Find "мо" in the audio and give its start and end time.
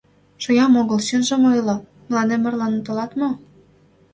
3.19-3.29